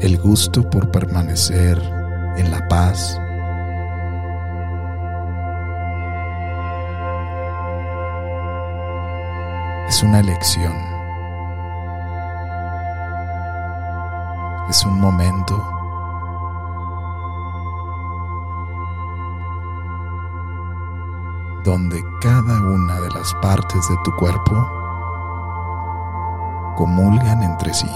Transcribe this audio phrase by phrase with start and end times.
[0.00, 1.76] El gusto por permanecer
[2.36, 3.18] en la paz
[9.88, 10.72] es una elección.
[14.70, 15.60] Es un momento
[21.64, 24.64] donde cada una de las partes de tu cuerpo
[26.76, 27.90] comulgan entre sí.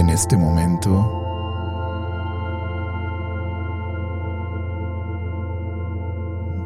[0.00, 0.88] En este momento,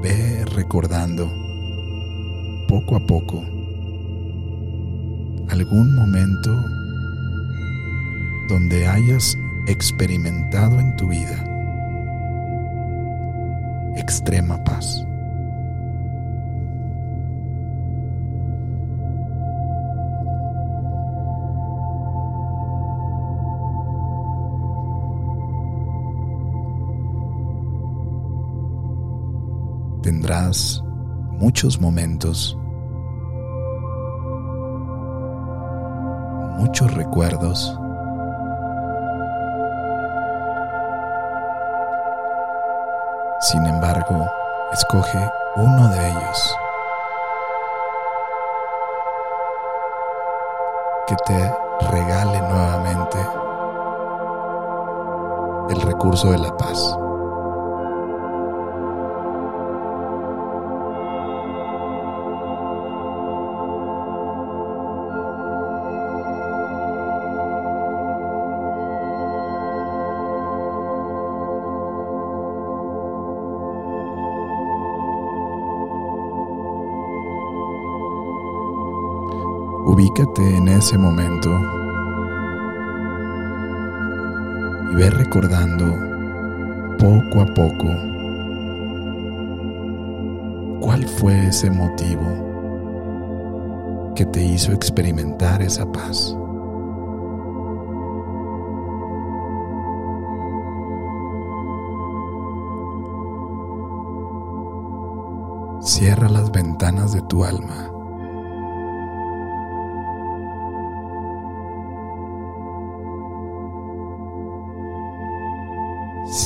[0.01, 1.29] ve recordando
[2.69, 3.41] poco a poco
[5.51, 6.55] algún momento
[8.49, 11.45] donde hayas experimentado en tu vida
[13.97, 15.05] extrema paz.
[30.05, 30.83] Tendrás
[31.31, 32.59] muchos momentos,
[36.59, 37.75] muchos recuerdos.
[43.41, 44.27] Sin embargo,
[44.75, 46.57] escoge uno de ellos
[51.07, 51.55] que te
[51.91, 53.19] regale nuevamente
[55.71, 56.95] el recurso de la paz.
[79.95, 81.51] Ubícate en ese momento
[84.91, 85.85] y ve recordando
[86.99, 87.87] poco a poco
[90.81, 92.27] cuál fue ese motivo
[94.17, 96.37] que te hizo experimentar esa paz.
[105.83, 107.94] Cierra las ventanas de tu alma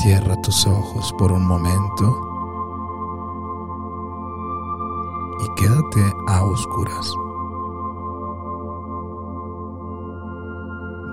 [0.03, 2.17] Cierra tus ojos por un momento
[5.41, 7.13] y quédate a oscuras,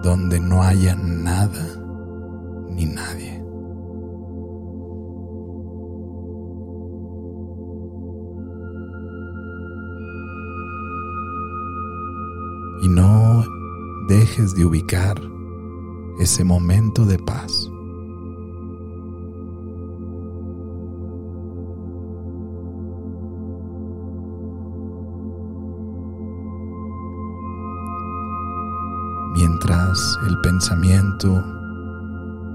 [0.03, 1.65] donde no haya nada
[2.69, 3.43] ni nadie.
[12.83, 13.43] Y no
[14.07, 15.19] dejes de ubicar
[16.19, 17.71] ese momento de paz.
[29.47, 31.43] Mientras el pensamiento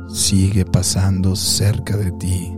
[0.09, 2.53] sigue pasando cerca de ti,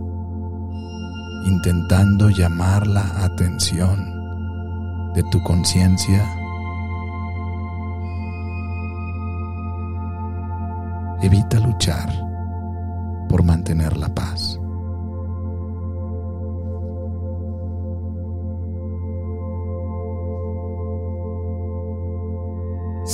[1.45, 6.25] intentando llamar la atención de tu conciencia.
[11.21, 12.09] Evita luchar
[13.29, 14.59] por mantener la paz.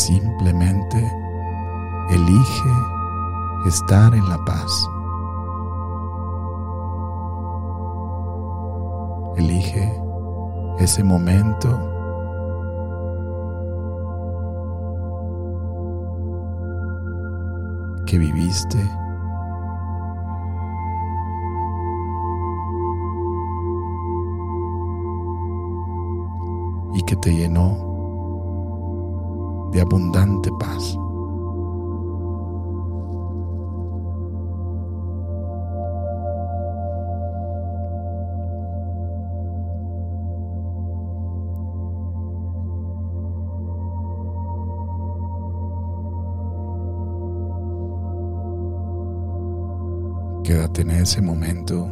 [0.10, 0.98] Simplemente
[2.10, 2.74] elige
[3.68, 4.90] estar en la paz.
[9.38, 10.02] Elige
[10.80, 11.70] ese momento
[18.08, 18.80] que viviste
[26.96, 27.88] y que te llenó
[29.71, 30.98] de abundante paz.
[50.44, 51.88] Quédate en ese momento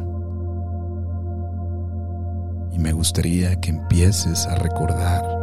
[2.72, 5.37] Y me gustaría que empieces a recordar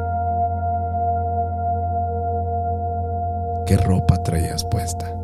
[3.65, 5.15] qué ropa traías puesta.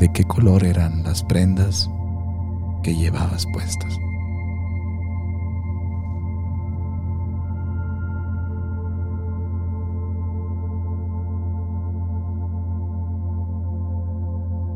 [0.00, 1.88] de qué color eran las prendas
[2.82, 3.94] que llevabas puestas.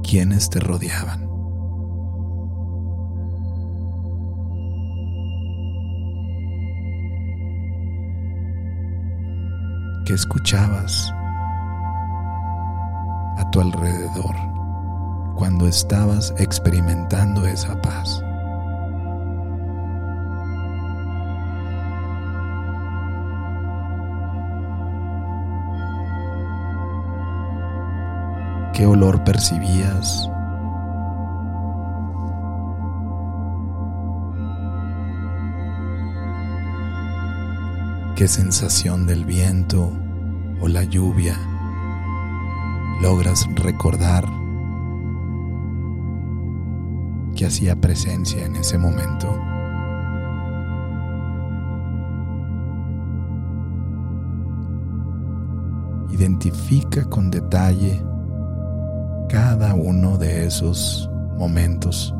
[0.03, 1.34] ¿Quiénes te rodeaban?
[10.05, 11.13] ¿Qué escuchabas
[13.37, 14.55] a tu alrededor?
[15.35, 18.23] cuando estabas experimentando esa paz.
[28.73, 30.29] ¿Qué olor percibías?
[38.17, 39.93] ¿Qué sensación del viento
[40.61, 41.37] o la lluvia
[43.03, 44.25] logras recordar
[47.35, 49.29] que hacía presencia en ese momento.
[56.11, 58.01] Identifica con detalle
[59.29, 62.15] cada uno de esos momentos,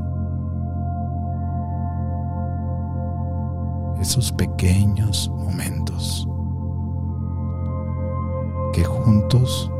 [4.05, 6.29] esos pequeños momentos
[8.75, 9.71] que juntos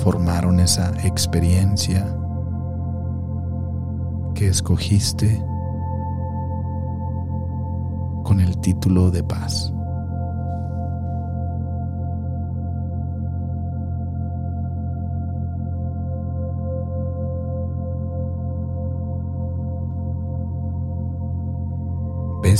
[0.00, 2.12] formaron esa experiencia
[4.34, 5.40] que escogiste
[8.24, 9.72] con el título de paz.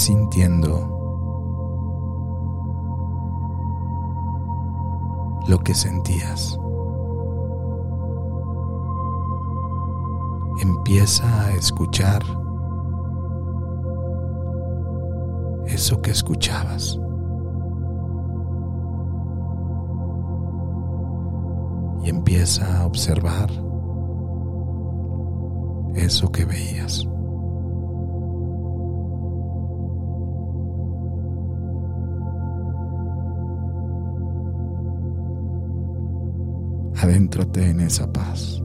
[0.00, 0.88] Sintiendo
[5.46, 6.58] lo que sentías.
[10.90, 12.22] empieza a escuchar
[15.66, 16.98] eso que escuchabas.
[22.02, 23.50] Y empieza a observar
[25.94, 27.06] eso que veías.
[37.02, 38.62] Adéntrate en esa paz.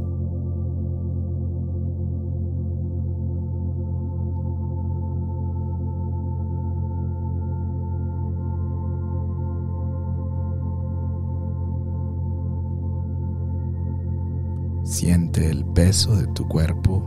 [14.84, 17.04] Siente el peso de tu cuerpo.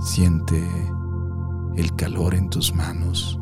[0.00, 0.60] Siente
[1.76, 3.40] el calor en tus manos.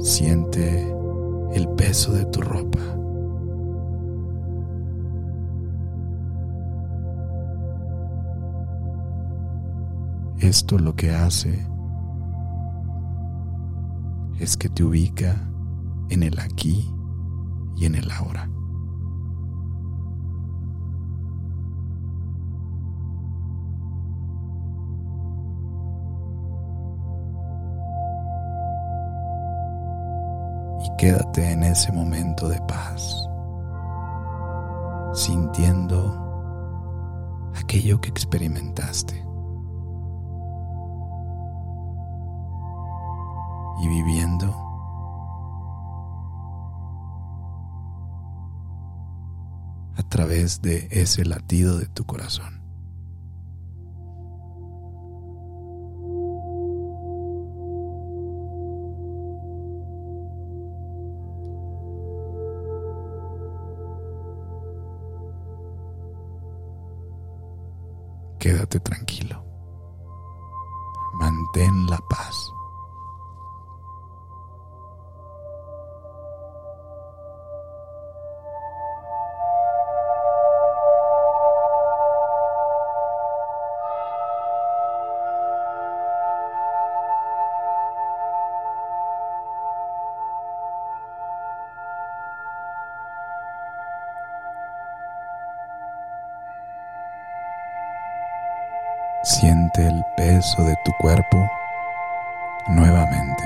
[0.00, 0.90] Siente
[1.52, 2.80] el peso de tu ropa.
[10.38, 11.66] Esto lo que hace
[14.38, 15.36] es que te ubica
[16.08, 16.90] en el aquí
[17.76, 18.48] y en el ahora.
[31.00, 33.26] Quédate en ese momento de paz,
[35.14, 35.98] sintiendo
[37.54, 39.26] aquello que experimentaste.
[43.82, 44.54] y viviendo
[49.96, 52.60] a través de ese latido de tu corazón.
[68.78, 69.44] Tranquilo.
[71.14, 72.49] Mantén la paz.
[99.22, 101.46] Siente el peso de tu cuerpo
[102.68, 103.44] nuevamente.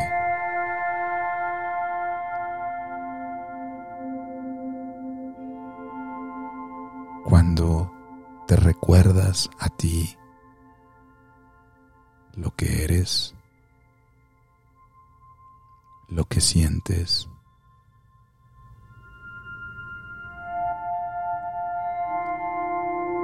[7.24, 7.90] Cuando
[8.46, 10.16] te recuerdas a ti
[12.36, 13.34] lo que eres,
[16.08, 17.28] lo que sientes,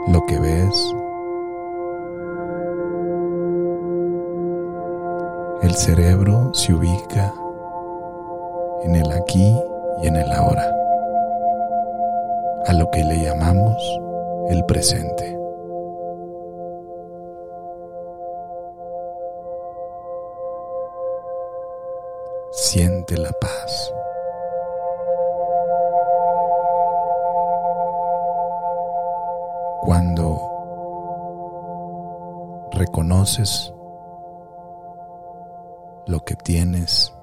[0.08, 0.94] lo que ves,
[5.62, 7.34] el cerebro se ubica
[8.82, 9.54] en el aquí
[10.02, 10.74] y en el ahora,
[12.66, 13.76] a lo que le llamamos
[14.48, 15.38] el presente.
[22.52, 23.92] Siente la paz.
[29.82, 30.38] Cuando
[32.72, 33.74] reconoces
[36.10, 37.14] lo que tienes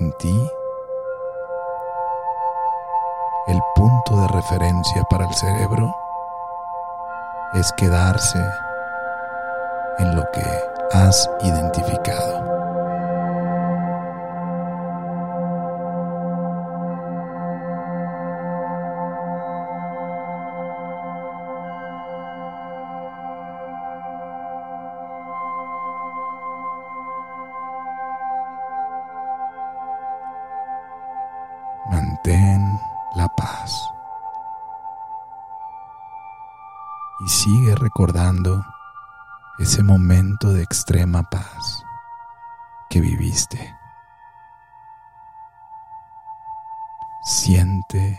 [0.00, 0.50] en ti,
[3.46, 5.94] el punto de referencia para el cerebro
[7.54, 8.40] es quedarse
[10.00, 10.42] en lo que
[10.96, 12.61] has identificado.
[37.94, 38.64] Recordando
[39.58, 41.84] ese momento de extrema paz
[42.88, 43.76] que viviste.
[47.22, 48.18] Siente,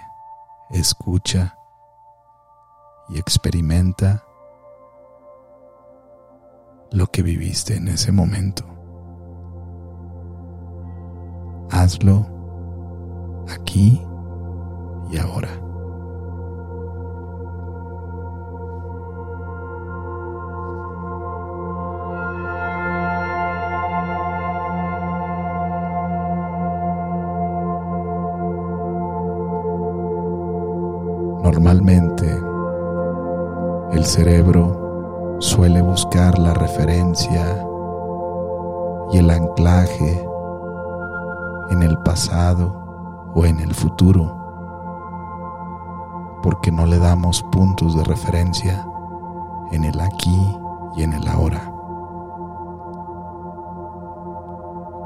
[0.70, 1.58] escucha
[3.10, 4.24] y experimenta
[6.92, 8.65] lo que viviste en ese momento.
[11.72, 12.27] Hazlo
[13.50, 14.06] aquí
[15.10, 15.73] y ahora.
[31.44, 32.42] Normalmente
[33.92, 37.68] el cerebro suele buscar la referencia
[39.12, 40.26] y el anclaje
[41.70, 44.34] en el pasado o en el futuro,
[46.42, 48.88] porque no le damos puntos de referencia
[49.74, 50.58] en el aquí
[50.96, 51.70] y en el ahora.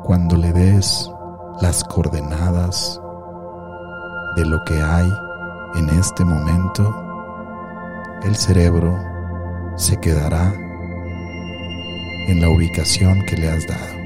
[0.04, 1.12] Cuando le des
[1.62, 3.02] las coordenadas
[4.36, 5.12] de lo que hay
[5.76, 6.94] en este momento,
[8.24, 8.98] el cerebro
[9.76, 10.54] se quedará
[12.28, 13.97] en la ubicación que le has dado.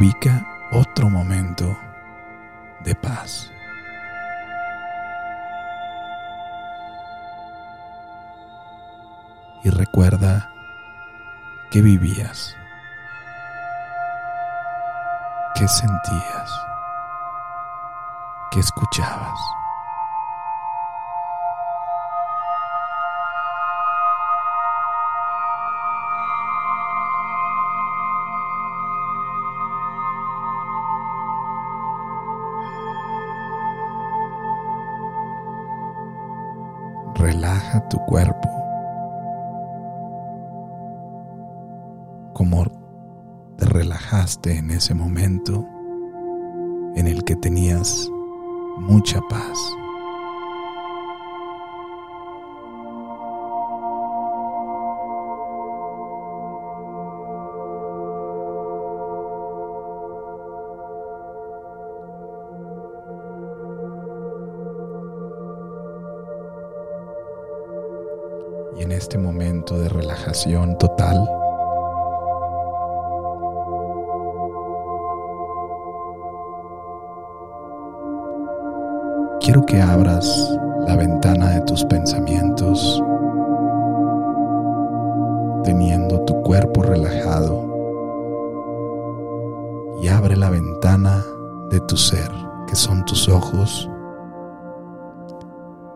[0.00, 1.78] Ubica otro momento
[2.82, 3.52] de paz.
[9.62, 10.48] Y recuerda
[11.70, 12.56] qué vivías,
[15.54, 16.50] qué sentías,
[18.52, 19.59] qué escuchabas.
[37.20, 38.48] Relaja tu cuerpo
[42.32, 42.64] como
[43.58, 45.66] te relajaste en ese momento
[46.96, 48.08] en el que tenías
[48.78, 49.58] mucha paz.
[68.76, 71.28] Y en este momento de relajación total,
[79.40, 83.02] quiero que abras la ventana de tus pensamientos,
[85.64, 87.68] teniendo tu cuerpo relajado,
[90.02, 91.24] y abre la ventana
[91.70, 92.30] de tu ser,
[92.66, 93.90] que son tus ojos,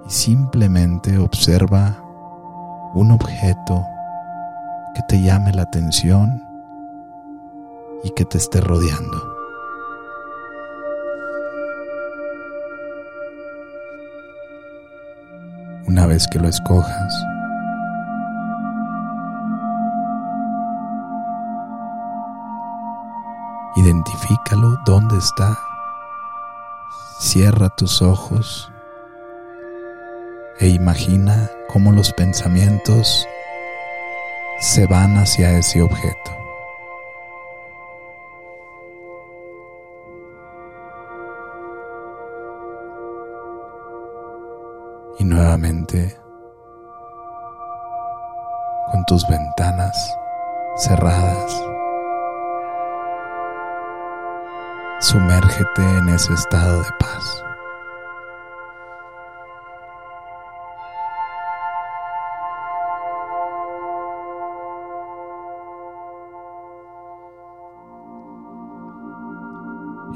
[0.06, 2.03] y simplemente observa
[2.94, 3.84] un objeto
[4.94, 6.40] que te llame la atención
[8.04, 9.34] y que te esté rodeando.
[15.88, 17.26] Una vez que lo escojas,
[23.76, 25.58] identifícalo dónde está.
[27.18, 28.70] Cierra tus ojos
[30.60, 33.28] e imagina cómo los pensamientos
[34.60, 36.30] se van hacia ese objeto.
[45.18, 46.16] Y nuevamente,
[48.92, 50.16] con tus ventanas
[50.76, 51.60] cerradas,
[55.00, 57.43] sumérgete en ese estado de paz.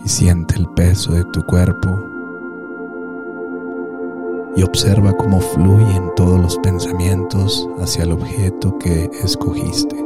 [0.05, 2.05] Y siente el peso de tu cuerpo
[4.57, 9.97] y observa cómo fluyen todos los pensamientos hacia el objeto que escogiste.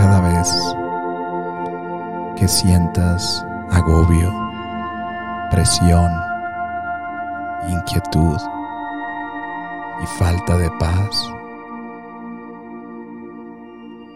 [0.00, 0.48] Cada vez
[2.34, 4.32] que sientas agobio,
[5.50, 6.10] presión,
[7.68, 8.38] inquietud
[10.02, 11.30] y falta de paz,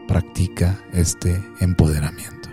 [0.09, 2.44] practica este empoderamiento.